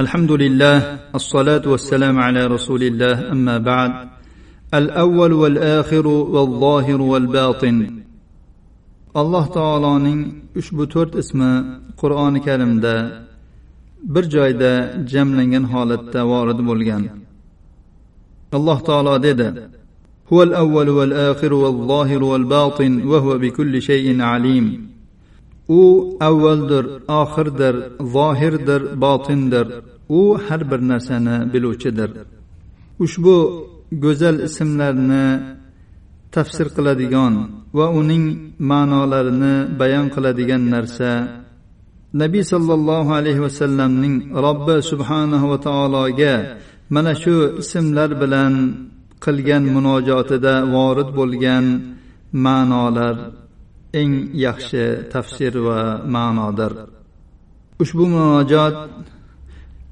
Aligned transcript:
الحمد 0.00 0.32
لله 0.32 0.76
الصلاة 1.14 1.64
والسلام 1.72 2.16
على 2.18 2.46
رسول 2.46 2.82
الله 2.82 3.32
أما 3.32 3.58
بعد 3.58 3.92
الأول 4.74 5.32
والآخر 5.32 6.06
والظاهر 6.06 7.00
والباطن 7.02 7.76
alloh 9.14 9.44
taoloning 9.58 10.20
ushbu 10.60 10.84
to'rt 10.94 11.12
ismi 11.22 11.52
qur'oni 12.00 12.40
karimda 12.46 12.94
bir 14.14 14.24
joyda 14.34 14.72
jamlangan 15.12 15.64
holatda 15.72 16.20
vorid 16.32 16.60
bo'lgan 16.68 17.02
alloh 18.56 18.78
taolo 18.88 19.14
dedi 19.28 19.48
هو 20.32 20.42
الأول 20.42 20.88
والآخر 20.88 21.52
والظاهر 21.52 22.22
والباطن 22.24 22.92
وهو 23.10 23.38
بكل 23.38 23.82
شيء 23.82 24.22
عليم 24.22 24.66
U 25.69 25.81
avvaldir 26.19 26.85
oxirdir 27.21 27.75
zohirdir 28.13 28.81
botindir. 29.01 29.67
U 30.09 30.37
har 30.45 30.71
bir 30.71 30.81
narsani 30.91 31.53
biluvchidir. 31.53 32.09
Ushbu 32.99 33.35
go'zal 34.03 34.37
ismlarni 34.47 35.25
tafsir 36.35 36.67
qiladigan 36.75 37.33
va 37.77 37.85
uning 37.99 38.25
ma'nolarini 38.71 39.55
bayon 39.79 40.07
qiladigan 40.15 40.63
narsa 40.75 41.11
nabiy 42.21 42.43
sollallohu 42.53 43.11
alayhi 43.19 43.41
vasallamning 43.47 44.15
robbi 44.45 44.77
subhanahu 44.91 45.45
va 45.51 45.57
taologa 45.67 46.35
mana 46.95 47.13
shu 47.23 47.35
ismlar 47.61 48.09
bilan 48.21 48.53
qilgan 49.25 49.63
munojotida 49.75 50.53
vorid 50.75 51.09
bo'lgan 51.19 51.65
ma'nolar 52.45 53.15
eng 54.01 54.13
yaxshi 54.45 54.83
tafsir 55.13 55.53
va 55.67 55.79
ma'nodir. 56.15 56.71
Ushbu 57.83 58.03
munojot 58.13 58.75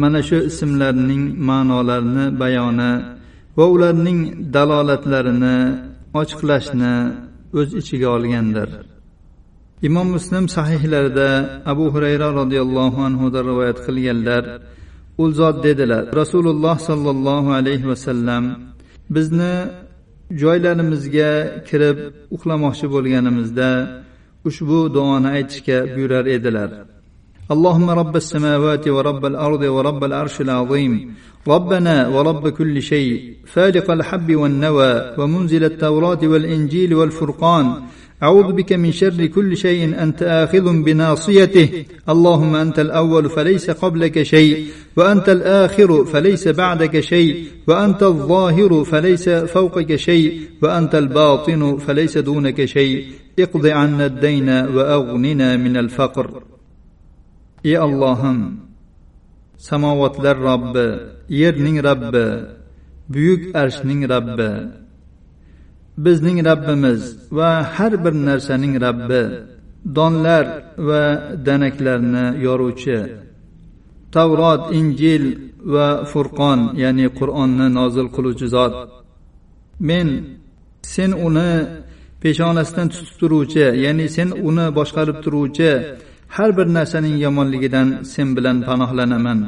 mana 0.00 0.20
shu 0.28 0.38
ismlarning 0.50 1.24
ma'nolarini 1.48 2.24
bayoni 2.40 2.92
va 3.56 3.64
ularning 3.74 4.20
dalolatlarini 4.54 5.56
ochiqlashni 6.20 6.94
o'z 7.58 7.68
ichiga 7.80 8.08
olgandir. 8.16 8.70
Imom 9.88 10.08
muslim 10.16 10.44
sahihlarida 10.56 11.28
abu 11.72 11.84
hurayra 11.94 12.28
roziyallohu 12.40 12.98
anhudan 13.08 13.44
rivoyat 13.50 13.78
qilganlar 13.86 14.44
u 15.22 15.24
zot 15.38 15.56
dedilar. 15.66 16.02
Rasululloh 16.20 16.76
sollallohu 16.88 17.50
alayhi 17.58 17.86
vasallam 17.92 18.44
bizni 19.16 19.54
joylarimizga 20.41 21.31
kirib 21.69 21.97
uxlamoqchi 22.35 22.87
bo'lganimizda 22.93 23.69
ushbu 24.49 24.79
duoni 24.95 25.27
aytishga 25.37 25.77
buyurar 25.93 26.25
edilar 26.37 26.71
اللهم 27.55 27.89
رب 28.01 28.15
السماوات 28.23 28.87
ورب 28.87 29.23
الارض 29.31 29.61
ورب 29.75 30.01
العرش 30.09 30.41
العظيم 30.41 30.93
ربنا 31.47 31.95
ورب 32.15 32.43
كل 32.49 32.75
شيء 32.81 33.13
فالق 33.53 33.87
الحب 33.97 34.29
والنوى 34.41 34.93
ومنزل 35.19 35.63
التوراه 35.63 36.21
والانجيل 36.31 36.91
والفرقان 36.99 37.65
أعوذ 38.22 38.52
بك 38.52 38.72
من 38.72 38.92
شر 38.92 39.26
كل 39.26 39.56
شيء 39.56 40.02
أنت 40.02 40.22
آخذ 40.22 40.82
بناصيته. 40.82 41.84
اللهم 42.08 42.54
أنت 42.56 42.78
الأول 42.78 43.30
فليس 43.30 43.70
قبلك 43.70 44.22
شيء 44.22 44.66
وأنت 44.96 45.28
الآخر 45.28 46.04
فليس 46.04 46.48
بعدك 46.48 47.00
شيء 47.00 47.44
وأنت 47.66 48.02
الظاهر 48.02 48.84
فليس 48.84 49.28
فوقك 49.28 49.96
شيء 49.96 50.40
وأنت 50.62 50.94
الباطن 50.94 51.76
فليس 51.76 52.18
دونك 52.18 52.64
شيء. 52.64 53.06
اقض 53.38 53.66
عنا 53.66 54.06
الدين 54.06 54.48
وأغننا 54.48 55.56
من 55.56 55.76
الفقر. 55.76 56.42
يا 57.64 57.84
اللهم 57.84 58.58
سماوات 59.56 60.20
للرب 60.20 61.00
يرنين 61.30 61.80
رب 61.80 62.46
بيوك 63.08 63.56
أرشنين 63.56 64.12
رب. 64.12 64.81
Bizning 65.96 66.44
rabbimiz 66.44 67.02
va 67.30 67.50
har 67.74 67.92
bir 68.04 68.14
narsaning 68.28 68.74
rabbi 68.86 69.22
donlar 69.96 70.44
va 70.88 71.02
danaklarni 71.46 72.42
yoruvchi. 72.46 72.98
Tavrot 74.14 74.62
injil 74.78 75.24
va 75.74 75.88
furqon 76.10 76.60
ya'ni 76.82 77.06
qur'onni 77.18 77.66
nozil 77.78 78.06
qiluvchi 78.16 78.46
zot. 78.54 78.74
Men 79.88 80.08
sen 80.94 81.10
uni 81.26 81.50
peshonasidan 82.22 82.88
tutib 82.92 83.14
turuvchi 83.20 83.66
ya'ni 83.84 84.06
sen 84.16 84.28
uni 84.48 84.66
boshqarib 84.78 85.18
turuvchi 85.24 85.70
har 86.36 86.50
bir 86.58 86.66
narsaning 86.76 87.16
yomonligidan 87.24 87.88
sen 88.12 88.28
bilan 88.36 88.56
panohlanaman. 88.66 89.40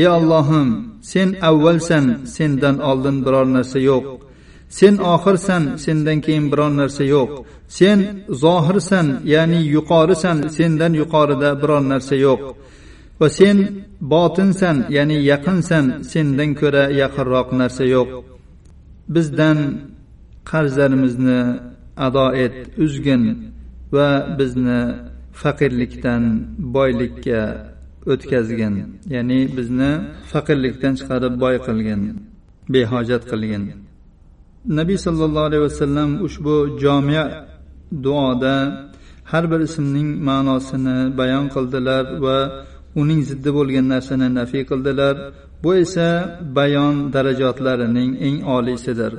Ey 0.00 0.06
allohim 0.18 0.68
sen 1.12 1.28
avvalsan 1.48 2.04
sendan 2.36 2.76
oldin 2.90 3.16
biror 3.24 3.46
narsa 3.56 3.78
yo'q. 3.90 4.25
Sen 4.68 4.94
oxirsan 5.14 5.62
sendan 5.84 6.18
keyin 6.20 6.46
biron 6.52 6.76
narsa 6.80 7.04
yo'q. 7.04 7.30
Sen 7.68 7.98
zohirsan 8.42 9.06
ya'ni 9.34 9.60
yuqorisan 9.76 10.38
sendan 10.56 10.92
yuqorida 11.00 11.50
biron 11.62 11.84
narsa 11.92 12.14
yo'q. 12.26 12.40
Va 13.20 13.28
sen 13.38 13.56
botinsan 14.12 14.76
ya'ni 14.96 15.16
yaqinsan 15.32 15.84
sendan 16.12 16.50
ko'ra 16.60 16.84
yaqinroq 17.02 17.48
narsa 17.60 17.84
yo'q. 17.94 18.08
Bizdan 19.14 19.58
qarzlarimizni 20.50 21.40
ado 22.06 22.26
et 22.44 22.56
uzgin 22.84 23.22
va 23.94 24.08
bizni 24.38 24.80
faqirlikdan 25.42 26.22
boylikka 26.76 27.40
o'tkazgin. 28.12 28.74
Ya'ni 29.14 29.40
bizni 29.56 29.90
faqirlikdan 30.32 30.94
chiqarib 30.98 31.34
boy 31.44 31.56
qilgin 31.66 32.00
behojat 32.74 33.22
qilgin. 33.30 33.64
Nabiy 34.68 34.98
sollallohu 35.06 35.46
alayhi 35.48 35.64
vasallam 35.68 36.10
ushbu 36.26 36.54
jomiya 36.82 37.24
duoda 38.04 38.56
har 39.24 39.44
bir 39.50 39.60
ismning 39.68 40.08
ma'nosini 40.28 40.98
bayon 41.18 41.46
qildilar 41.54 42.04
va 42.24 42.38
uning 43.00 43.20
ziddi 43.30 43.50
bo'lgan 43.58 43.86
narsani 43.94 44.28
nafiy 44.38 44.64
qildilar. 44.70 45.14
Bu 45.62 45.70
esa 45.84 46.08
bayon 46.58 46.94
darajotlarining 47.14 48.10
eng 48.26 48.38
oliysidir. 48.56 49.12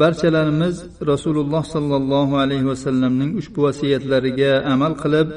Barchalarimiz 0.00 0.76
rasululloh 1.10 1.64
sollallohu 1.74 2.34
alayhi 2.44 2.66
vasallamning 2.72 3.30
ushbu 3.40 3.58
vasiyatlariga 3.66 4.52
amal 4.72 4.92
qilib 5.02 5.28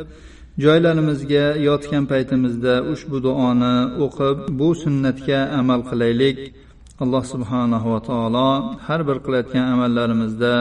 joylarimizga 0.66 1.45
yotgan 1.67 2.03
paytimizda 2.11 2.73
ushbu 2.93 3.17
duoni 3.25 3.75
o'qib 4.05 4.38
bu 4.59 4.69
sunnatga 4.83 5.39
amal 5.59 5.81
qilaylik. 5.89 6.38
Alloh 7.03 7.23
subhanahu 7.34 7.88
va 7.94 8.00
taolo 8.09 8.50
har 8.88 9.01
bir 9.07 9.17
qilayotgan 9.25 9.66
amallarimizda 9.73 10.53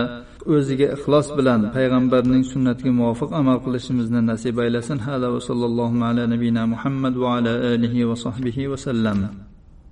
o'ziga 0.54 0.86
ixlos 0.96 1.26
bilan 1.38 1.60
payg'ambarning 1.76 2.42
sunnatiga 2.52 2.92
muvofiq 3.00 3.30
amal 3.40 3.58
qilishimizni 3.64 4.20
nasib 4.30 4.56
aylasin. 4.64 4.98
Hada 5.06 5.26
va 5.34 5.40
sallallohu 5.48 6.02
ala 6.08 6.22
nabiyina 6.32 6.62
muhammad 6.72 7.14
va 7.22 7.28
ala 7.36 7.52
alihi 7.72 8.08
va 8.10 8.16
sahbihi 8.24 8.70
vasallam 8.72 9.18